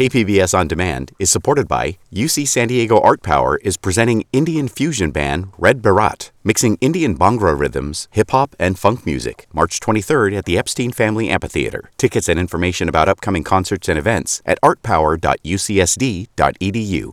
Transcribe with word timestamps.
KPBS 0.00 0.56
On 0.58 0.66
Demand 0.66 1.12
is 1.18 1.30
supported 1.30 1.68
by 1.68 1.98
UC 2.10 2.48
San 2.48 2.68
Diego 2.68 2.98
Art 3.00 3.22
Power 3.22 3.58
is 3.58 3.76
presenting 3.76 4.24
Indian 4.32 4.66
fusion 4.66 5.10
band 5.10 5.52
Red 5.58 5.82
Baraat, 5.82 6.30
mixing 6.42 6.78
Indian 6.80 7.18
Bhangra 7.18 7.54
rhythms, 7.54 8.08
hip 8.12 8.30
hop, 8.30 8.56
and 8.58 8.78
funk 8.78 9.04
music, 9.04 9.46
March 9.52 9.78
23rd 9.78 10.38
at 10.38 10.46
the 10.46 10.56
Epstein 10.56 10.90
Family 10.90 11.28
Amphitheater. 11.28 11.90
Tickets 11.98 12.30
and 12.30 12.38
information 12.38 12.88
about 12.88 13.10
upcoming 13.10 13.44
concerts 13.44 13.90
and 13.90 13.98
events 13.98 14.40
at 14.46 14.58
artpower.ucsd.edu. 14.62 17.12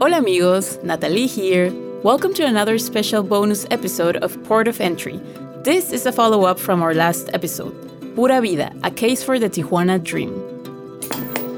Hola 0.00 0.18
amigos, 0.18 0.78
Natali 0.78 1.28
here. 1.28 1.72
Welcome 2.02 2.34
to 2.34 2.44
another 2.44 2.80
special 2.80 3.22
bonus 3.22 3.64
episode 3.70 4.16
of 4.16 4.42
Port 4.42 4.66
of 4.66 4.80
Entry. 4.80 5.20
This 5.62 5.92
is 5.92 6.04
a 6.04 6.10
follow 6.10 6.42
up 6.42 6.58
from 6.58 6.82
our 6.82 6.94
last 6.94 7.30
episode. 7.32 7.87
Pura 8.14 8.40
Vida, 8.40 8.72
a 8.82 8.90
case 8.90 9.22
for 9.22 9.38
the 9.38 9.48
Tijuana 9.48 10.02
dream. 10.02 10.32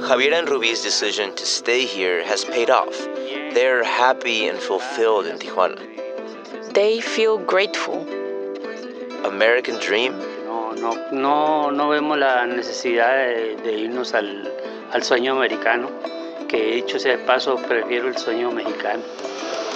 Javier 0.00 0.38
and 0.38 0.48
Ruby's 0.48 0.82
decision 0.82 1.34
to 1.36 1.46
stay 1.46 1.84
here 1.86 2.22
has 2.24 2.44
paid 2.44 2.70
off. 2.70 2.96
They're 3.54 3.84
happy 3.84 4.48
and 4.48 4.58
fulfilled 4.58 5.26
in 5.26 5.38
Tijuana. 5.38 5.80
They 6.74 7.00
feel 7.00 7.38
grateful. 7.38 8.06
American 9.24 9.78
dream? 9.80 10.12
No, 10.44 10.72
no, 10.72 11.10
no, 11.12 11.70
no 11.70 11.88
vemos 11.88 12.18
la 12.18 12.46
necesidad 12.46 13.16
de, 13.16 13.56
de 13.56 13.72
irnos 13.72 14.14
al, 14.14 14.52
al 14.92 15.02
sueño 15.02 15.32
americano, 15.32 15.90
que 16.48 16.76
dicho 16.76 16.98
sea 16.98 17.16
de 17.16 17.24
paso, 17.24 17.56
prefiero 17.56 18.08
el 18.08 18.16
sueño 18.16 18.50
mexicano. 18.50 19.02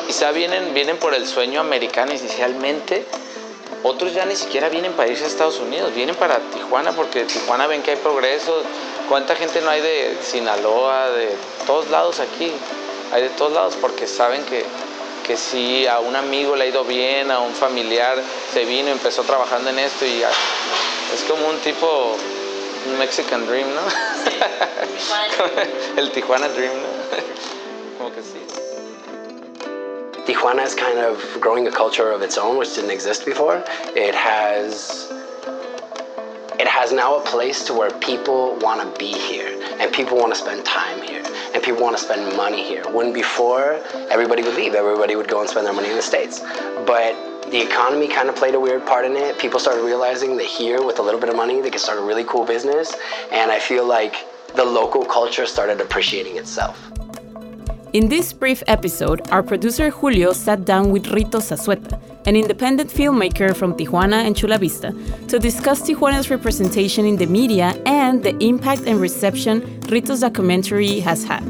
Quizá 0.06 0.32
vienen, 0.32 0.74
vienen 0.74 0.96
por 0.98 1.14
el 1.14 1.26
sueño 1.26 1.60
americano 1.60 2.12
inicialmente, 2.12 3.04
otros 3.84 4.14
ya 4.14 4.24
ni 4.24 4.34
siquiera 4.34 4.70
vienen 4.70 4.94
para 4.94 5.10
irse 5.10 5.24
a 5.24 5.26
Estados 5.26 5.60
Unidos, 5.60 5.94
vienen 5.94 6.14
para 6.14 6.38
Tijuana 6.38 6.92
porque 6.92 7.24
Tijuana 7.24 7.66
ven 7.66 7.82
que 7.82 7.90
hay 7.90 7.96
progreso. 7.98 8.62
¿Cuánta 9.10 9.36
gente 9.36 9.60
no 9.60 9.68
hay 9.68 9.82
de 9.82 10.16
Sinaloa, 10.22 11.10
de 11.10 11.28
todos 11.66 11.90
lados 11.90 12.18
aquí? 12.18 12.50
Hay 13.12 13.22
de 13.22 13.28
todos 13.28 13.52
lados 13.52 13.76
porque 13.78 14.06
saben 14.06 14.42
que, 14.46 14.64
que 15.26 15.36
si 15.36 15.86
a 15.86 16.00
un 16.00 16.16
amigo 16.16 16.56
le 16.56 16.64
ha 16.64 16.66
ido 16.66 16.82
bien, 16.84 17.30
a 17.30 17.40
un 17.40 17.54
familiar 17.54 18.16
se 18.54 18.64
vino, 18.64 18.88
empezó 18.88 19.22
trabajando 19.22 19.68
en 19.68 19.78
esto 19.78 20.06
y 20.06 20.20
ya, 20.20 20.30
es 21.14 21.20
como 21.28 21.46
un 21.46 21.58
tipo, 21.58 22.16
un 22.90 22.98
Mexican 22.98 23.46
Dream, 23.46 23.68
¿no? 23.74 23.82
El 26.00 26.10
Tijuana 26.10 26.48
Dream, 26.48 26.72
¿no? 26.72 27.98
Como 27.98 28.14
que 28.14 28.22
sí. 28.22 28.63
Tijuana 30.26 30.64
is 30.64 30.74
kind 30.74 30.98
of 30.98 31.22
growing 31.38 31.66
a 31.66 31.70
culture 31.70 32.10
of 32.10 32.22
its 32.22 32.38
own, 32.38 32.56
which 32.56 32.74
didn't 32.74 32.90
exist 32.90 33.26
before. 33.26 33.62
It 33.94 34.14
has 34.14 35.12
it 36.58 36.66
has 36.66 36.92
now 36.92 37.16
a 37.16 37.20
place 37.20 37.64
to 37.64 37.74
where 37.74 37.90
people 38.00 38.56
want 38.60 38.80
to 38.80 38.98
be 38.98 39.12
here 39.12 39.60
and 39.80 39.92
people 39.92 40.16
want 40.16 40.32
to 40.32 40.40
spend 40.40 40.64
time 40.64 41.02
here 41.02 41.22
and 41.52 41.62
people 41.62 41.82
want 41.82 41.96
to 41.96 42.02
spend 42.02 42.36
money 42.36 42.62
here. 42.62 42.84
When 42.90 43.12
before 43.12 43.82
everybody 44.08 44.42
would 44.42 44.54
leave, 44.54 44.74
everybody 44.74 45.14
would 45.14 45.28
go 45.28 45.40
and 45.40 45.50
spend 45.50 45.66
their 45.66 45.74
money 45.74 45.90
in 45.90 45.96
the 45.96 46.02
states. 46.02 46.40
But 46.86 47.34
the 47.50 47.60
economy 47.60 48.08
kind 48.08 48.30
of 48.30 48.36
played 48.36 48.54
a 48.54 48.60
weird 48.60 48.86
part 48.86 49.04
in 49.04 49.16
it. 49.16 49.38
People 49.38 49.60
started 49.60 49.82
realizing 49.82 50.36
that 50.38 50.46
here, 50.46 50.82
with 50.82 50.98
a 51.00 51.02
little 51.02 51.20
bit 51.20 51.28
of 51.28 51.36
money, 51.36 51.60
they 51.60 51.70
could 51.70 51.80
start 51.80 51.98
a 51.98 52.02
really 52.02 52.24
cool 52.24 52.44
business. 52.44 52.94
And 53.30 53.50
I 53.50 53.58
feel 53.58 53.84
like 53.84 54.16
the 54.54 54.64
local 54.64 55.04
culture 55.04 55.44
started 55.44 55.80
appreciating 55.80 56.36
itself. 56.36 56.90
In 57.94 58.08
this 58.08 58.32
brief 58.32 58.60
episode, 58.66 59.20
our 59.30 59.40
producer 59.40 59.88
Julio 59.88 60.32
sat 60.32 60.64
down 60.64 60.90
with 60.90 61.06
Rito 61.12 61.38
Zazueta, 61.38 61.96
an 62.26 62.34
independent 62.34 62.90
filmmaker 62.90 63.54
from 63.54 63.72
Tijuana 63.72 64.26
and 64.26 64.36
Chula 64.36 64.58
Vista, 64.58 64.92
to 65.28 65.38
discuss 65.38 65.80
Tijuana's 65.80 66.28
representation 66.28 67.06
in 67.06 67.14
the 67.14 67.26
media 67.26 67.80
and 67.86 68.20
the 68.20 68.36
impact 68.42 68.82
and 68.88 69.00
reception 69.00 69.78
Rito's 69.82 70.22
documentary 70.22 70.98
has 70.98 71.22
had. 71.22 71.44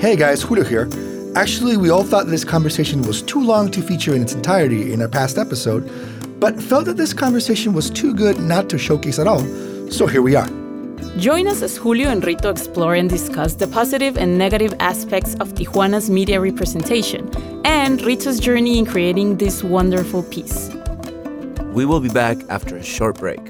Hey 0.00 0.16
guys, 0.16 0.42
Julio 0.42 0.64
here. 0.64 0.90
Actually, 1.36 1.76
we 1.76 1.88
all 1.88 2.02
thought 2.02 2.26
this 2.26 2.44
conversation 2.44 3.02
was 3.02 3.22
too 3.22 3.40
long 3.40 3.70
to 3.70 3.80
feature 3.80 4.12
in 4.12 4.22
its 4.22 4.34
entirety 4.34 4.92
in 4.92 5.00
our 5.00 5.08
past 5.08 5.38
episode, 5.38 5.88
but 6.40 6.60
felt 6.60 6.86
that 6.86 6.96
this 6.96 7.12
conversation 7.12 7.72
was 7.72 7.90
too 7.90 8.12
good 8.12 8.40
not 8.40 8.68
to 8.70 8.76
showcase 8.76 9.20
at 9.20 9.28
all, 9.28 9.46
so 9.88 10.08
here 10.08 10.20
we 10.20 10.34
are. 10.34 10.65
Join 11.18 11.48
us 11.48 11.62
as 11.62 11.76
Julio 11.76 12.10
and 12.10 12.24
Rito 12.24 12.50
explore 12.50 12.94
and 12.94 13.08
discuss 13.08 13.54
the 13.54 13.66
positive 13.66 14.16
and 14.16 14.36
negative 14.36 14.74
aspects 14.80 15.34
of 15.36 15.54
Tijuana's 15.54 16.10
media 16.10 16.40
representation 16.40 17.30
and 17.64 18.00
Rito's 18.02 18.38
journey 18.38 18.78
in 18.78 18.86
creating 18.86 19.38
this 19.38 19.64
wonderful 19.64 20.22
piece. 20.22 20.70
We 21.72 21.84
will 21.84 22.00
be 22.00 22.08
back 22.08 22.38
after 22.48 22.76
a 22.76 22.82
short 22.82 23.18
break. 23.18 23.40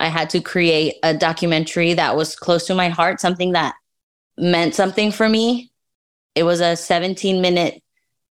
I 0.00 0.08
had 0.08 0.30
to 0.30 0.40
create 0.40 0.96
a 1.04 1.14
documentary 1.14 1.94
that 1.94 2.16
was 2.16 2.34
close 2.34 2.66
to 2.66 2.74
my 2.74 2.88
heart, 2.88 3.20
something 3.20 3.52
that 3.52 3.76
meant 4.36 4.74
something 4.74 5.12
for 5.12 5.28
me. 5.28 5.70
It 6.34 6.42
was 6.42 6.60
a 6.60 6.74
17 6.74 7.40
minute 7.40 7.82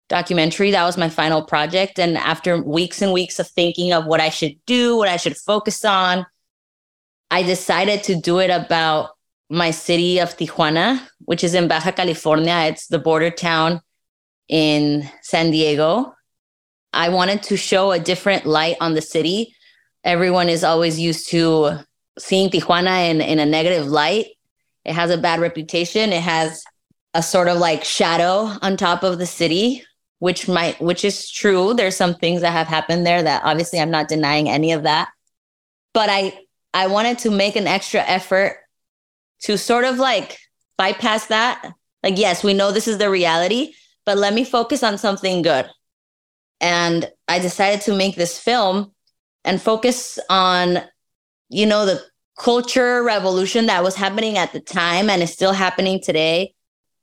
documentary. 0.08 0.70
That 0.70 0.84
was 0.84 0.96
my 0.96 1.10
final 1.10 1.44
project. 1.44 1.98
And 1.98 2.16
after 2.16 2.60
weeks 2.60 3.02
and 3.02 3.12
weeks 3.12 3.38
of 3.38 3.48
thinking 3.48 3.92
of 3.92 4.06
what 4.06 4.20
I 4.20 4.30
should 4.30 4.56
do, 4.66 4.96
what 4.96 5.08
I 5.08 5.19
should 5.19 5.36
focus 5.36 5.84
on, 5.84 6.24
I 7.30 7.42
decided 7.42 8.02
to 8.04 8.16
do 8.16 8.38
it 8.38 8.50
about 8.50 9.10
my 9.52 9.70
city 9.70 10.18
of 10.18 10.34
Tijuana, 10.34 10.98
which 11.26 11.44
is 11.44 11.52
in 11.52 11.68
Baja 11.68 11.92
California. 11.92 12.54
It's 12.70 12.86
the 12.86 12.98
border 12.98 13.30
town 13.30 13.82
in 14.48 15.06
San 15.20 15.50
Diego. 15.50 16.14
I 16.94 17.10
wanted 17.10 17.42
to 17.44 17.58
show 17.58 17.92
a 17.92 17.98
different 17.98 18.46
light 18.46 18.76
on 18.80 18.94
the 18.94 19.02
city. 19.02 19.54
Everyone 20.04 20.48
is 20.48 20.64
always 20.64 20.98
used 20.98 21.28
to 21.30 21.80
seeing 22.18 22.48
Tijuana 22.48 23.10
in, 23.10 23.20
in 23.20 23.38
a 23.38 23.44
negative 23.44 23.86
light. 23.86 24.26
It 24.86 24.94
has 24.94 25.10
a 25.10 25.18
bad 25.18 25.38
reputation. 25.38 26.14
It 26.14 26.22
has 26.22 26.64
a 27.12 27.22
sort 27.22 27.48
of 27.48 27.58
like 27.58 27.84
shadow 27.84 28.56
on 28.62 28.78
top 28.78 29.02
of 29.02 29.19
the 29.19 29.26
city, 29.26 29.84
which 30.19 30.48
might 30.48 30.80
which 30.80 31.04
is 31.04 31.30
true. 31.30 31.74
There's 31.74 31.96
some 31.96 32.14
things 32.14 32.40
that 32.40 32.52
have 32.52 32.69
happened 32.69 33.06
there 33.06 33.22
that 33.22 33.42
obviously 33.44 33.80
I'm 33.80 33.90
not 33.90 34.08
denying 34.08 34.48
any 34.48 34.72
of 34.72 34.84
that. 34.84 35.10
But 35.92 36.08
I 36.08 36.40
I 36.72 36.86
wanted 36.86 37.19
to 37.20 37.30
make 37.30 37.54
an 37.56 37.66
extra 37.66 38.00
effort 38.00 38.56
to 39.42 39.58
sort 39.58 39.84
of 39.84 39.98
like 39.98 40.38
bypass 40.78 41.26
that. 41.26 41.72
Like, 42.03 42.19
yes, 42.19 42.42
we 42.42 42.54
know 42.54 42.72
this 42.72 42.88
is 42.88 42.98
the 42.98 43.10
reality, 43.10 43.75
but 44.04 44.19
let 44.19 44.34
me 44.34 44.44
focus 44.44 44.82
on 44.82 44.98
something 44.98 45.42
good. 45.42 45.69
And 46.60 47.10
I 47.28 47.38
decided 47.38 47.81
to 47.82 47.94
make 47.94 48.16
this 48.16 48.38
film 48.38 48.92
and 49.44 49.60
focus 49.60 50.19
on, 50.31 50.78
you 51.48 51.66
know, 51.66 51.86
the 51.86 52.02
culture 52.38 53.02
revolution 53.02 53.66
that 53.66 53.82
was 53.82 53.94
happening 53.94 54.38
at 54.38 54.52
the 54.52 54.60
time 54.60 55.10
and 55.10 55.22
is 55.22 55.32
still 55.32 55.52
happening 55.52 56.00
today. 56.00 56.55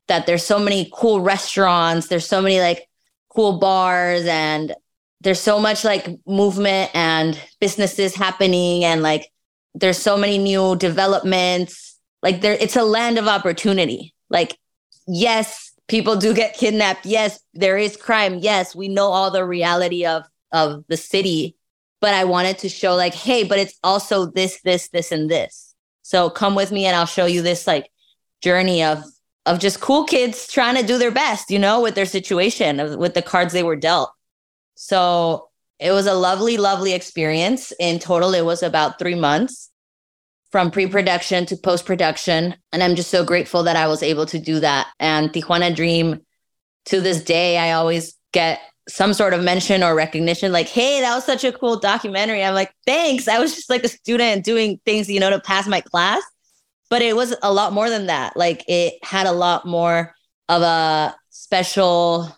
That 0.08 0.26
there's 0.26 0.44
so 0.44 0.58
many 0.58 0.90
cool 0.92 1.22
restaurants, 1.22 2.08
there's 2.08 2.26
so 2.26 2.42
many 2.42 2.60
like 2.60 2.88
cool 3.30 3.60
bars, 3.60 4.26
and 4.26 4.74
there's 5.22 5.40
so 5.40 5.60
much 5.60 5.84
like 5.84 6.08
movement 6.26 6.90
and 6.96 7.40
businesses 7.62 8.16
happening, 8.16 8.84
and 8.84 9.04
like 9.04 9.32
there's 9.76 10.00
so 10.00 10.18
many 10.18 10.40
new 10.40 10.76
developments 10.78 11.89
like 12.22 12.42
there 12.42 12.54
it's 12.54 12.76
a 12.76 12.84
land 12.84 13.18
of 13.18 13.28
opportunity. 13.28 14.14
Like 14.30 14.58
yes 15.08 15.74
people 15.88 16.16
do 16.16 16.34
get 16.34 16.56
kidnapped. 16.56 17.06
Yes 17.06 17.40
there 17.54 17.78
is 17.78 17.98
crime. 17.98 18.40
Yes 18.40 18.76
we 18.76 18.88
know 18.88 19.08
all 19.08 19.32
the 19.32 19.46
reality 19.46 20.06
of 20.06 20.24
of 20.52 20.84
the 20.88 20.98
city. 20.98 21.56
But 22.02 22.14
i 22.14 22.24
wanted 22.24 22.60
to 22.60 22.70
show 22.70 22.96
like 22.96 23.14
hey 23.14 23.44
but 23.44 23.60
it's 23.60 23.78
also 23.84 24.26
this 24.26 24.62
this 24.62 24.90
this 24.90 25.12
and 25.12 25.30
this. 25.30 25.76
So 26.02 26.30
come 26.30 26.56
with 26.56 26.72
me 26.72 26.86
and 26.86 26.96
i'll 26.96 27.06
show 27.06 27.26
you 27.26 27.42
this 27.42 27.68
like 27.68 27.90
journey 28.42 28.84
of 28.84 29.04
of 29.46 29.60
just 29.60 29.82
cool 29.82 30.04
kids 30.04 30.48
trying 30.48 30.76
to 30.76 30.86
do 30.86 30.98
their 30.98 31.12
best 31.12 31.50
you 31.50 31.60
know 31.60 31.82
with 31.82 31.96
their 31.96 32.06
situation 32.06 32.98
with 33.00 33.14
the 33.14 33.22
cards 33.22 33.54
they 33.54 33.64
were 33.64 33.76
dealt. 33.76 34.12
So 34.76 35.50
it 35.80 35.92
was 35.92 36.08
a 36.08 36.14
lovely 36.14 36.58
lovely 36.58 36.94
experience. 36.94 37.72
In 37.80 38.00
total 38.00 38.34
it 38.34 38.46
was 38.46 38.64
about 38.64 39.00
three 39.00 39.16
months 39.16 39.69
from 40.52 40.72
pre-production 40.72 41.46
to 41.48 41.58
post-production. 41.58 42.56
And 42.72 42.84
i'm 42.84 42.96
just 42.96 43.10
so 43.10 43.24
grateful 43.24 43.64
that 43.64 43.76
i 43.76 43.88
was 43.88 44.04
able 44.04 44.26
to 44.28 44.40
do 44.40 44.60
that. 44.60 44.88
And 45.00 45.30
tijuana 45.30 45.76
dream 45.76 46.22
to 46.86 47.02
this 47.02 47.24
day 47.24 47.58
i 47.58 47.74
always 47.74 48.16
get 48.32 48.60
some 48.88 49.14
sort 49.14 49.34
of 49.34 49.44
mention 49.44 49.84
or 49.84 49.94
recognition 49.94 50.52
like 50.52 50.68
hey 50.68 51.02
that 51.02 51.14
was 51.14 51.26
such 51.26 51.44
a 51.44 51.52
cool 51.52 51.80
documentary. 51.80 52.44
I'm 52.44 52.56
like 52.56 52.74
thanks. 52.86 53.28
I 53.28 53.40
was 53.40 53.56
just 53.56 53.70
like 53.70 53.84
a 53.84 53.90
student 53.90 54.44
doing 54.44 54.80
things 54.86 55.10
you 55.10 55.20
know 55.20 55.30
to 55.30 55.40
pass 55.40 55.68
my 55.68 55.82
class. 55.82 56.24
But 56.90 57.04
it 57.04 57.16
was 57.16 57.36
a 57.44 57.54
lot 57.54 57.72
more 57.72 57.88
than 57.88 58.08
that. 58.08 58.36
Like 58.36 58.64
it 58.68 58.96
had 59.04 59.28
a 59.28 59.32
lot 59.32 59.68
more 59.68 60.16
of 60.48 60.64
a 60.64 61.16
special 61.30 62.36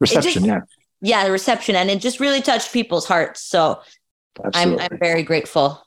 reception 0.00 0.44
just, 0.44 0.46
yeah. 0.46 0.60
Yeah 1.00 1.24
the 1.24 1.32
reception. 1.32 1.74
And 1.74 1.90
it 1.90 2.00
just 2.00 2.20
really 2.20 2.40
touched 2.40 2.72
people's 2.72 3.06
hearts. 3.06 3.42
So 3.42 3.80
I'm, 4.54 4.78
I'm 4.78 4.96
very 4.98 5.24
grateful 5.24 5.82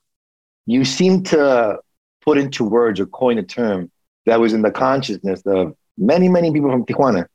you 0.66 0.86
seem 0.86 1.24
to 1.24 1.80
put 2.24 2.38
into 2.38 2.64
words 2.64 3.00
or 3.00 3.06
coin 3.06 3.38
a 3.38 3.44
term 3.44 3.92
that 4.26 4.40
was 4.40 4.54
in 4.54 4.62
the 4.62 4.72
consciousness 4.72 5.42
of 5.46 5.76
many 5.98 6.28
many 6.30 6.52
people 6.52 6.72
from 6.72 6.86
tijuana 6.86 7.26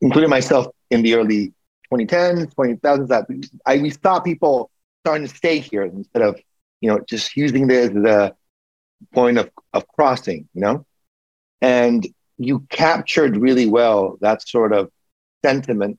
including 0.00 0.30
myself 0.30 0.66
in 0.90 1.02
the 1.02 1.14
early 1.14 1.52
2010s, 1.92 2.54
2000s. 2.54 3.08
that 3.08 3.26
I, 3.66 3.78
we 3.78 3.90
saw 3.90 4.20
people 4.20 4.70
starting 5.02 5.26
to 5.26 5.34
stay 5.34 5.58
here 5.58 5.84
instead 5.84 6.22
of, 6.22 6.40
you 6.80 6.90
know, 6.90 7.00
just 7.08 7.36
using 7.36 7.66
this 7.66 7.90
as 7.90 8.04
a 8.04 8.34
point 9.12 9.38
of, 9.38 9.50
of 9.72 9.86
crossing, 9.88 10.48
you 10.54 10.60
know? 10.60 10.86
And 11.60 12.06
you 12.38 12.60
captured 12.70 13.36
really 13.36 13.66
well 13.66 14.16
that 14.20 14.46
sort 14.46 14.72
of 14.72 14.90
sentiment, 15.44 15.98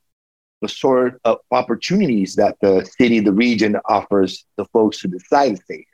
the 0.61 0.69
sort 0.69 1.19
of 1.23 1.39
opportunities 1.51 2.35
that 2.35 2.57
the 2.61 2.85
city, 2.85 3.19
the 3.19 3.33
region 3.33 3.77
offers 3.85 4.45
the 4.57 4.65
folks 4.65 4.99
who 4.99 5.09
decide 5.09 5.57
to 5.57 5.63
stay. 5.63 5.85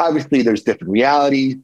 Obviously, 0.00 0.40
there's 0.42 0.62
different 0.62 0.92
realities. 0.92 1.56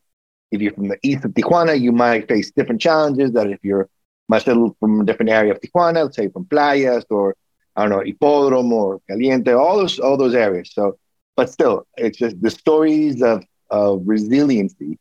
If 0.51 0.61
you're 0.61 0.75
from 0.75 0.89
the 0.89 0.99
east 1.03 1.25
of 1.25 1.33
Tijuana, 1.33 1.81
you 1.81 1.91
might 1.91 2.29
face 2.29 2.51
different 2.51 2.81
challenges 2.81 3.33
that 3.33 3.49
if 3.51 3.59
you're 3.63 3.89
much 4.29 4.45
from 4.45 5.01
a 5.01 5.05
different 5.05 5.31
area 5.31 5.53
of 5.53 5.61
Tijuana, 5.61 6.05
let's 6.05 6.17
say 6.17 6.29
from 6.29 6.45
Playas 6.45 7.05
or 7.11 7.35
I 7.75 7.83
don't 7.83 7.91
know, 7.91 8.05
Hipódromo 8.05 8.73
or 8.73 9.01
Caliente, 9.09 9.53
all 9.53 9.79
those 9.79 9.99
all 9.99 10.17
those 10.17 10.35
areas. 10.35 10.71
So, 10.73 10.99
but 11.35 11.51
still, 11.51 11.87
it's 11.97 12.19
just 12.19 12.41
the 12.43 12.51
stories 12.51 13.23
of 13.23 13.43
of 13.71 14.03
resiliency 14.05 14.99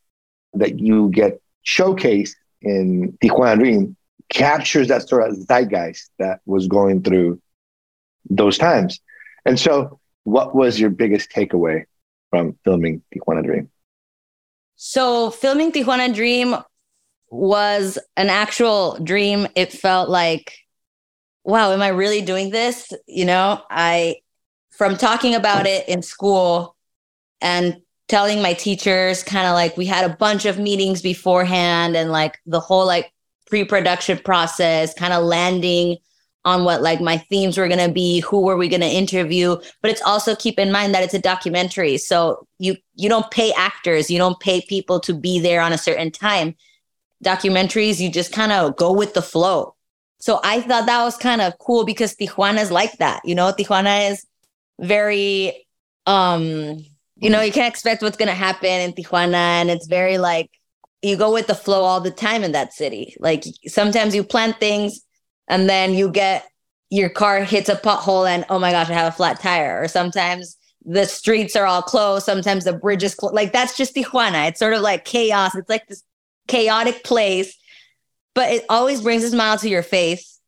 that 0.53 0.79
you 0.79 1.09
get 1.09 1.41
showcased 1.65 2.35
in 2.61 3.17
Tijuana 3.21 3.59
Dream 3.59 3.97
captures 4.29 4.87
that 4.87 5.07
sort 5.07 5.29
of 5.29 5.35
zeitgeist 5.35 6.09
that 6.19 6.39
was 6.45 6.67
going 6.67 7.03
through 7.03 7.41
those 8.29 8.57
times. 8.57 8.99
And 9.45 9.59
so, 9.59 9.99
what 10.23 10.55
was 10.55 10.79
your 10.79 10.89
biggest 10.89 11.29
takeaway 11.31 11.85
from 12.29 12.57
filming 12.63 13.01
Tijuana 13.13 13.43
Dream? 13.43 13.69
So, 14.75 15.29
filming 15.31 15.71
Tijuana 15.71 16.13
Dream 16.13 16.55
was 17.29 17.97
an 18.17 18.29
actual 18.29 18.99
dream. 19.03 19.47
It 19.55 19.71
felt 19.71 20.09
like 20.09 20.53
wow, 21.45 21.71
am 21.71 21.81
I 21.81 21.89
really 21.89 22.21
doing 22.21 22.49
this? 22.49 22.91
You 23.07 23.25
know, 23.25 23.61
I, 23.69 24.17
from 24.71 24.97
talking 24.97 25.35
about 25.35 25.67
it 25.67 25.87
in 25.87 26.01
school 26.01 26.75
and 27.39 27.77
telling 28.07 28.41
my 28.41 28.53
teachers, 28.53 29.23
kind 29.23 29.47
of 29.47 29.53
like 29.53 29.77
we 29.77 29.85
had 29.85 30.09
a 30.09 30.15
bunch 30.15 30.45
of 30.45 30.59
meetings 30.59 31.01
beforehand 31.01 31.95
and 31.95 32.11
like 32.11 32.39
the 32.45 32.59
whole 32.59 32.85
like 32.85 33.11
pre 33.45 33.63
production 33.63 34.17
process, 34.17 34.93
kind 34.95 35.13
of 35.13 35.23
landing 35.23 35.97
on 36.45 36.63
what 36.63 36.81
like 36.81 37.01
my 37.01 37.17
themes 37.17 37.57
were 37.57 37.67
going 37.67 37.85
to 37.85 37.91
be 37.91 38.21
who 38.21 38.41
were 38.41 38.55
we 38.55 38.69
going 38.69 38.81
to 38.81 38.87
interview 38.87 39.57
but 39.81 39.91
it's 39.91 40.01
also 40.03 40.35
keep 40.35 40.57
in 40.57 40.71
mind 40.71 40.93
that 40.93 41.03
it's 41.03 41.13
a 41.13 41.19
documentary 41.19 41.97
so 41.97 42.47
you 42.59 42.77
you 42.95 43.09
don't 43.09 43.29
pay 43.31 43.51
actors 43.53 44.09
you 44.09 44.17
don't 44.17 44.39
pay 44.39 44.61
people 44.61 44.99
to 44.99 45.13
be 45.13 45.39
there 45.39 45.61
on 45.61 45.73
a 45.73 45.77
certain 45.77 46.11
time 46.11 46.55
documentaries 47.23 47.99
you 47.99 48.09
just 48.09 48.31
kind 48.31 48.51
of 48.51 48.75
go 48.77 48.93
with 48.93 49.13
the 49.13 49.21
flow 49.21 49.75
so 50.25 50.39
I 50.43 50.61
thought 50.61 50.87
that 50.87 51.03
was 51.03 51.17
kind 51.17 51.39
of 51.39 51.57
cool 51.59 51.85
because 51.85 52.15
Tijuana 52.15 52.59
is 52.59 52.71
like 52.71 52.97
that. 52.97 53.21
You 53.25 53.35
know, 53.35 53.51
Tijuana 53.51 54.09
is 54.09 54.25
very, 54.79 55.67
um, 56.07 56.83
you 57.17 57.29
know, 57.29 57.41
you 57.41 57.51
can't 57.51 57.71
expect 57.71 58.01
what's 58.01 58.17
going 58.17 58.29
to 58.29 58.33
happen 58.33 58.69
in 58.69 58.93
Tijuana. 58.93 59.35
And 59.35 59.69
it's 59.69 59.85
very 59.85 60.17
like, 60.17 60.49
you 61.03 61.15
go 61.15 61.31
with 61.31 61.45
the 61.45 61.53
flow 61.53 61.83
all 61.83 62.01
the 62.01 62.09
time 62.09 62.43
in 62.43 62.53
that 62.53 62.73
city. 62.73 63.15
Like 63.19 63.43
sometimes 63.67 64.15
you 64.15 64.23
plan 64.23 64.53
things 64.53 65.04
and 65.47 65.69
then 65.69 65.93
you 65.93 66.09
get 66.09 66.45
your 66.89 67.09
car 67.09 67.43
hits 67.43 67.69
a 67.69 67.75
pothole 67.75 68.29
and, 68.29 68.45
oh 68.49 68.59
my 68.59 68.71
gosh, 68.71 68.89
I 68.89 68.93
have 68.93 69.11
a 69.11 69.15
flat 69.15 69.39
tire. 69.39 69.81
Or 69.81 69.87
sometimes 69.87 70.57
the 70.85 71.05
streets 71.05 71.55
are 71.55 71.65
all 71.65 71.81
closed. 71.81 72.25
Sometimes 72.25 72.63
the 72.63 72.73
bridge 72.73 73.03
is 73.03 73.15
closed. 73.15 73.35
Like 73.35 73.51
that's 73.51 73.75
just 73.75 73.95
Tijuana. 73.95 74.49
It's 74.49 74.59
sort 74.59 74.73
of 74.73 74.81
like 74.81 75.05
chaos. 75.05 75.55
It's 75.55 75.69
like 75.69 75.87
this 75.87 76.03
chaotic 76.47 77.03
place 77.03 77.57
but 78.35 78.51
it 78.51 78.65
always 78.69 79.01
brings 79.01 79.23
a 79.23 79.29
smile 79.29 79.57
to 79.57 79.69
your 79.69 79.81
face. 79.81 80.39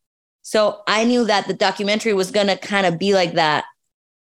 So 0.43 0.81
I 0.87 1.05
knew 1.05 1.25
that 1.25 1.47
the 1.47 1.53
documentary 1.53 2.13
was 2.13 2.31
going 2.31 2.47
to 2.47 2.57
kind 2.57 2.85
of 2.85 2.99
be 2.99 3.13
like 3.13 3.33
that 3.33 3.65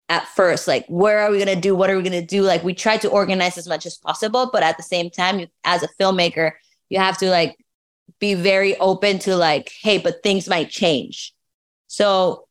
at 0.08 0.28
first. 0.28 0.68
Like, 0.68 0.86
where 0.88 1.20
are 1.20 1.32
we 1.32 1.44
going 1.44 1.56
to 1.56 1.60
do? 1.60 1.74
What 1.74 1.90
are 1.90 1.98
we 1.98 2.04
going 2.04 2.22
to 2.22 2.26
do? 2.26 2.44
Like, 2.44 2.64
we 2.64 2.74
tried 2.74 3.02
to 3.02 3.10
organize 3.10 3.58
as 3.58 3.68
much 3.68 3.86
as 3.86 3.98
possible, 3.98 4.50
but 4.52 4.62
at 4.62 4.78
the 4.78 4.84
same 4.84 5.10
time, 5.10 5.40
you, 5.40 5.48
as 5.64 5.84
a 5.84 5.90
filmmaker, 6.00 6.52
you 6.90 7.00
have 7.00 7.18
to 7.18 7.30
like 7.30 7.58
be 8.34 8.42
very 8.42 8.78
open 8.78 9.20
to 9.20 9.36
like, 9.36 9.72
hey, 9.82 9.98
but 9.98 10.24
things 10.24 10.48
might 10.48 10.70
change. 10.70 11.34
So 11.88 12.48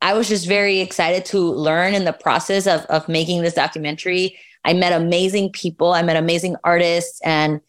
I 0.00 0.14
was 0.14 0.28
just 0.28 0.46
very 0.46 0.80
excited 0.80 1.24
to 1.26 1.38
learn 1.38 1.94
in 1.94 2.04
the 2.04 2.12
process 2.12 2.66
of, 2.66 2.80
of 2.86 3.08
making 3.08 3.42
this 3.42 3.54
documentary. 3.54 4.38
I 4.64 4.72
met 4.74 4.92
amazing 4.92 5.50
people, 5.52 5.92
I 5.92 6.02
met 6.02 6.16
amazing 6.16 6.56
artists 6.64 7.20
and 7.24 7.60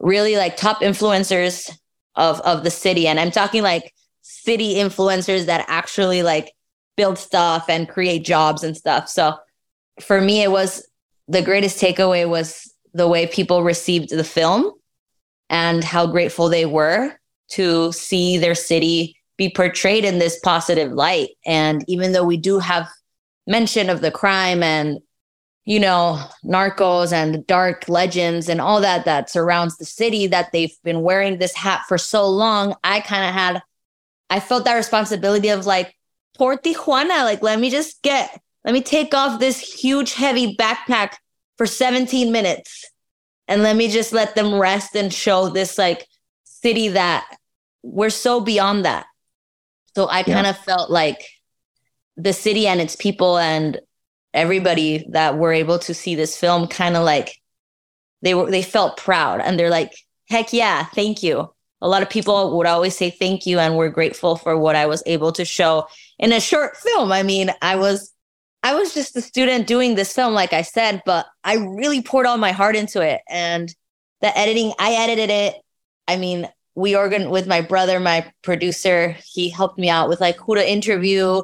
really 0.00 0.36
like 0.36 0.56
top 0.56 0.80
influencers 0.80 1.70
of 2.14 2.40
of 2.40 2.64
the 2.64 2.70
city 2.70 3.06
and 3.06 3.18
i'm 3.18 3.30
talking 3.30 3.62
like 3.62 3.94
city 4.22 4.74
influencers 4.74 5.46
that 5.46 5.64
actually 5.68 6.22
like 6.22 6.52
build 6.96 7.16
stuff 7.16 7.66
and 7.68 7.88
create 7.88 8.24
jobs 8.24 8.62
and 8.62 8.76
stuff 8.76 9.08
so 9.08 9.36
for 10.00 10.20
me 10.20 10.42
it 10.42 10.50
was 10.50 10.86
the 11.28 11.42
greatest 11.42 11.80
takeaway 11.80 12.28
was 12.28 12.72
the 12.92 13.08
way 13.08 13.26
people 13.26 13.62
received 13.62 14.10
the 14.10 14.24
film 14.24 14.72
and 15.50 15.82
how 15.82 16.06
grateful 16.06 16.48
they 16.48 16.66
were 16.66 17.12
to 17.50 17.92
see 17.92 18.38
their 18.38 18.54
city 18.54 19.16
be 19.36 19.48
portrayed 19.48 20.04
in 20.04 20.18
this 20.18 20.38
positive 20.40 20.92
light. 20.92 21.30
And 21.46 21.84
even 21.88 22.12
though 22.12 22.24
we 22.24 22.36
do 22.36 22.58
have 22.58 22.88
mention 23.46 23.88
of 23.88 24.00
the 24.00 24.10
crime 24.10 24.62
and 24.62 24.98
you 25.68 25.78
know, 25.78 26.18
narcos 26.42 27.12
and 27.12 27.46
dark 27.46 27.90
legends 27.90 28.48
and 28.48 28.58
all 28.58 28.80
that 28.80 29.04
that 29.04 29.28
surrounds 29.28 29.76
the 29.76 29.84
city 29.84 30.26
that 30.26 30.50
they've 30.50 30.74
been 30.82 31.02
wearing 31.02 31.36
this 31.36 31.54
hat 31.54 31.82
for 31.86 31.98
so 31.98 32.26
long, 32.26 32.74
I 32.82 33.00
kind 33.00 33.28
of 33.28 33.34
had, 33.34 33.62
I 34.30 34.40
felt 34.40 34.64
that 34.64 34.76
responsibility 34.76 35.50
of 35.50 35.66
like, 35.66 35.94
poor 36.38 36.56
Tijuana, 36.56 37.22
like, 37.22 37.42
let 37.42 37.60
me 37.60 37.68
just 37.68 38.00
get, 38.00 38.40
let 38.64 38.72
me 38.72 38.80
take 38.80 39.12
off 39.12 39.40
this 39.40 39.60
huge, 39.60 40.14
heavy 40.14 40.56
backpack 40.56 41.16
for 41.58 41.66
17 41.66 42.32
minutes 42.32 42.86
and 43.48 43.62
let 43.62 43.74
me 43.74 43.88
just 43.88 44.12
let 44.12 44.34
them 44.34 44.54
rest 44.54 44.94
and 44.94 45.12
show 45.12 45.48
this 45.48 45.78
like 45.78 46.06
city 46.44 46.88
that 46.88 47.26
we're 47.82 48.10
so 48.10 48.40
beyond 48.40 48.84
that. 48.84 49.06
So 49.94 50.08
I 50.08 50.22
kind 50.22 50.46
of 50.46 50.56
felt 50.58 50.90
like 50.90 51.24
the 52.16 52.32
city 52.32 52.66
and 52.66 52.80
its 52.80 52.94
people 52.94 53.38
and 53.38 53.80
everybody 54.34 55.06
that 55.10 55.38
were 55.38 55.52
able 55.52 55.78
to 55.80 55.94
see 55.94 56.14
this 56.14 56.36
film 56.36 56.68
kind 56.68 56.96
of 56.96 57.04
like 57.04 57.40
they 58.22 58.34
were 58.34 58.50
they 58.50 58.62
felt 58.62 58.98
proud. 58.98 59.40
And 59.40 59.58
they're 59.58 59.70
like 59.70 59.92
heck 60.28 60.52
yeah 60.52 60.84
thank 60.84 61.22
you. 61.22 61.52
A 61.80 61.88
lot 61.88 62.02
of 62.02 62.10
people 62.10 62.56
would 62.56 62.66
always 62.66 62.96
say 62.96 63.10
thank 63.10 63.46
you 63.46 63.58
and 63.58 63.76
we're 63.76 63.88
grateful 63.88 64.34
for 64.34 64.58
what 64.58 64.74
i 64.74 64.86
was 64.86 65.00
able 65.06 65.30
to 65.32 65.44
show 65.44 65.86
in 66.18 66.32
a 66.32 66.40
short 66.40 66.76
film. 66.76 67.10
I 67.12 67.22
mean 67.22 67.50
i 67.62 67.76
was 67.76 68.12
i 68.62 68.74
was 68.74 68.94
just 68.94 69.16
a 69.16 69.20
student 69.20 69.66
doing 69.66 69.94
this 69.94 70.12
film 70.12 70.34
like 70.34 70.52
i 70.52 70.62
said 70.62 71.02
but 71.06 71.26
i 71.44 71.54
really 71.54 72.02
poured 72.02 72.26
all 72.26 72.38
my 72.38 72.52
heart 72.52 72.76
into 72.76 73.00
it. 73.00 73.20
And 73.28 73.74
the 74.20 74.36
editing 74.36 74.72
i 74.78 74.92
edited 74.92 75.30
it. 75.30 75.56
I 76.06 76.16
mean 76.16 76.48
we 76.74 76.94
organ 76.94 77.30
with 77.30 77.46
my 77.46 77.60
brother 77.60 77.98
my 77.98 78.30
producer 78.42 79.16
he 79.24 79.48
helped 79.48 79.78
me 79.78 79.88
out 79.88 80.08
with 80.08 80.20
like 80.20 80.36
who 80.36 80.54
to 80.54 80.70
interview. 80.70 81.42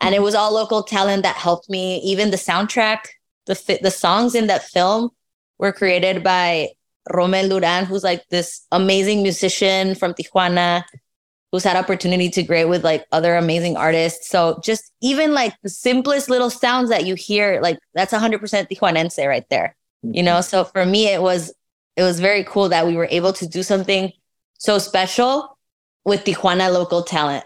And 0.00 0.14
it 0.14 0.22
was 0.22 0.34
all 0.34 0.52
local 0.52 0.82
talent 0.82 1.22
that 1.22 1.36
helped 1.36 1.70
me. 1.70 1.98
Even 2.02 2.30
the 2.30 2.36
soundtrack, 2.36 3.00
the 3.46 3.78
the 3.82 3.90
songs 3.90 4.34
in 4.34 4.46
that 4.48 4.64
film 4.64 5.10
were 5.58 5.72
created 5.72 6.22
by 6.22 6.68
Rommel 7.12 7.48
Duran, 7.48 7.86
who's 7.86 8.04
like 8.04 8.28
this 8.28 8.66
amazing 8.72 9.22
musician 9.22 9.94
from 9.94 10.12
Tijuana, 10.12 10.84
who's 11.52 11.64
had 11.64 11.76
opportunity 11.76 12.28
to 12.30 12.44
create 12.44 12.66
with 12.66 12.84
like 12.84 13.04
other 13.12 13.36
amazing 13.36 13.76
artists. 13.76 14.28
So 14.28 14.60
just 14.64 14.92
even 15.00 15.32
like 15.32 15.54
the 15.62 15.68
simplest 15.68 16.28
little 16.28 16.50
sounds 16.50 16.90
that 16.90 17.06
you 17.06 17.14
hear, 17.14 17.60
like 17.62 17.78
that's 17.94 18.12
100% 18.12 18.40
Tijuanense 18.40 19.26
right 19.26 19.48
there. 19.48 19.76
You 20.02 20.22
know, 20.22 20.34
mm-hmm. 20.34 20.42
so 20.42 20.64
for 20.64 20.84
me, 20.84 21.08
it 21.08 21.22
was 21.22 21.52
it 21.96 22.02
was 22.02 22.20
very 22.20 22.44
cool 22.44 22.68
that 22.68 22.86
we 22.86 22.94
were 22.94 23.08
able 23.10 23.32
to 23.32 23.46
do 23.46 23.62
something 23.62 24.12
so 24.58 24.78
special 24.78 25.58
with 26.04 26.24
Tijuana 26.24 26.72
local 26.72 27.02
talent 27.02 27.44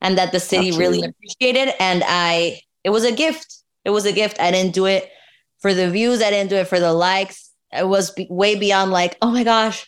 and 0.00 0.18
that 0.18 0.32
the 0.32 0.40
city 0.40 0.68
Absolutely. 0.68 0.98
really 0.98 1.08
appreciated. 1.08 1.74
And 1.80 2.02
I, 2.06 2.60
it 2.84 2.90
was 2.90 3.04
a 3.04 3.12
gift. 3.12 3.62
It 3.84 3.90
was 3.90 4.04
a 4.04 4.12
gift. 4.12 4.40
I 4.40 4.50
didn't 4.50 4.74
do 4.74 4.86
it 4.86 5.08
for 5.60 5.72
the 5.72 5.90
views. 5.90 6.20
I 6.20 6.30
didn't 6.30 6.50
do 6.50 6.56
it 6.56 6.68
for 6.68 6.80
the 6.80 6.92
likes. 6.92 7.50
it 7.72 7.88
was 7.88 8.10
be- 8.10 8.26
way 8.28 8.56
beyond 8.56 8.90
like, 8.90 9.16
oh 9.22 9.30
my 9.30 9.44
gosh, 9.44 9.86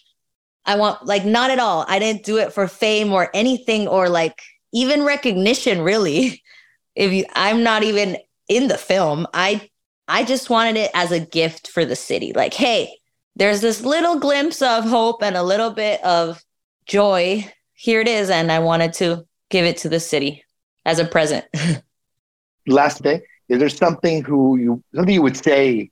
I 0.67 0.77
want 0.77 1.05
like 1.05 1.25
not 1.25 1.51
at 1.51 1.59
all. 1.59 1.85
I 1.89 1.99
didn't 1.99 2.25
do 2.25 2.39
it 2.39 2.53
for 2.53 2.67
fame 2.69 3.13
or 3.13 3.31
anything 3.35 3.87
or 3.87 4.09
like 4.09 4.41
even 4.73 5.05
recognition 5.05 5.83
really. 5.83 6.43
If 6.97 7.13
you 7.13 7.25
I'm 7.35 7.65
not 7.65 7.83
even 7.83 8.19
in 8.49 8.69
the 8.69 8.79
film. 8.79 9.27
I 9.35 9.69
I 10.07 10.25
just 10.25 10.49
wanted 10.49 10.77
it 10.77 10.93
as 10.95 11.11
a 11.11 11.19
gift 11.19 11.67
for 11.67 11.85
the 11.85 11.97
city. 11.97 12.33
Like, 12.33 12.55
hey, 12.55 12.97
there's 13.37 13.61
this 13.61 13.81
little 13.83 14.21
glimpse 14.21 14.63
of 14.63 14.85
hope 14.85 15.21
and 15.21 15.37
a 15.37 15.43
little 15.43 15.71
bit 15.71 16.05
of 16.05 16.41
joy. 16.87 17.51
Here 17.73 18.01
it 18.01 18.07
is 18.07 18.31
and 18.31 18.53
I 18.53 18.61
wanted 18.61 18.93
to 18.95 19.27
give 19.51 19.65
it 19.65 19.79
to 19.79 19.89
the 19.89 19.99
city 19.99 20.45
as 20.85 20.99
a 20.99 21.05
present. 21.05 21.45
Last 22.67 23.03
thing, 23.03 23.23
is 23.49 23.59
there 23.59 23.69
something 23.69 24.23
who 24.23 24.57
you 24.57 24.83
something 24.95 25.15
you 25.15 25.23
would 25.23 25.37
say 25.37 25.91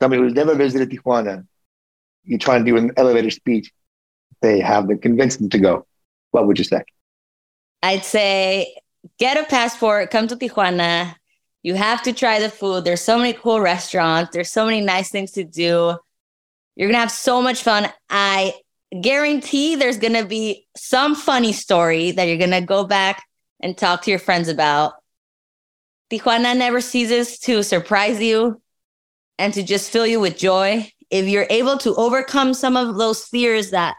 somebody 0.00 0.22
who's 0.22 0.34
never 0.34 0.54
visited 0.54 0.90
Tijuana? 0.90 1.46
You 2.24 2.38
try 2.38 2.56
and 2.56 2.64
do 2.64 2.76
an 2.76 2.92
elevator 2.96 3.30
speech. 3.30 3.72
They 4.46 4.60
have 4.60 4.86
to 4.86 4.96
convince 4.96 5.38
them 5.38 5.48
to 5.50 5.58
go. 5.58 5.86
What 6.30 6.46
would 6.46 6.56
you 6.56 6.62
say? 6.62 6.84
I'd 7.82 8.04
say 8.04 8.76
get 9.18 9.36
a 9.36 9.44
passport, 9.44 10.12
come 10.12 10.28
to 10.28 10.36
Tijuana. 10.36 11.16
You 11.64 11.74
have 11.74 12.00
to 12.04 12.12
try 12.12 12.38
the 12.38 12.48
food. 12.48 12.84
There's 12.84 13.00
so 13.00 13.18
many 13.18 13.32
cool 13.32 13.60
restaurants. 13.60 14.30
There's 14.32 14.52
so 14.52 14.64
many 14.64 14.80
nice 14.80 15.10
things 15.10 15.32
to 15.32 15.42
do. 15.42 15.98
You're 16.76 16.88
gonna 16.88 17.00
have 17.00 17.10
so 17.10 17.42
much 17.42 17.64
fun. 17.64 17.88
I 18.08 18.54
guarantee 19.02 19.74
there's 19.74 19.98
gonna 19.98 20.24
be 20.24 20.68
some 20.76 21.16
funny 21.16 21.52
story 21.52 22.12
that 22.12 22.28
you're 22.28 22.38
gonna 22.38 22.60
go 22.64 22.84
back 22.84 23.24
and 23.58 23.76
talk 23.76 24.02
to 24.02 24.10
your 24.10 24.20
friends 24.20 24.48
about. 24.48 24.94
Tijuana 26.08 26.56
never 26.56 26.80
ceases 26.80 27.40
to 27.40 27.64
surprise 27.64 28.22
you 28.22 28.62
and 29.40 29.52
to 29.54 29.64
just 29.64 29.90
fill 29.90 30.06
you 30.06 30.20
with 30.20 30.38
joy. 30.38 30.88
If 31.10 31.26
you're 31.26 31.48
able 31.50 31.78
to 31.78 31.96
overcome 31.96 32.54
some 32.54 32.76
of 32.76 32.96
those 32.96 33.24
fears 33.24 33.70
that 33.70 33.96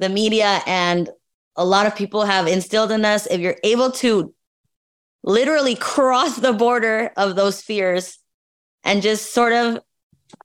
the 0.00 0.08
media 0.08 0.60
and 0.66 1.08
a 1.56 1.64
lot 1.64 1.86
of 1.86 1.94
people 1.94 2.24
have 2.24 2.48
instilled 2.48 2.90
in 2.90 3.04
us, 3.04 3.26
if 3.26 3.40
you're 3.40 3.58
able 3.62 3.92
to 3.92 4.34
literally 5.22 5.74
cross 5.76 6.36
the 6.36 6.54
border 6.54 7.12
of 7.16 7.36
those 7.36 7.60
fears 7.60 8.18
and 8.82 9.02
just 9.02 9.34
sort 9.34 9.52
of 9.52 9.78